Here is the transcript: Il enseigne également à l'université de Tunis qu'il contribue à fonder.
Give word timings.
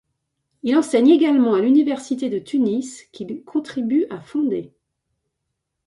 Il 0.63 0.75
enseigne 0.75 1.09
également 1.11 1.53
à 1.53 1.59
l'université 1.61 2.27
de 2.31 2.39
Tunis 2.39 3.03
qu'il 3.11 3.43
contribue 3.43 4.07
à 4.09 4.19
fonder. 4.19 4.73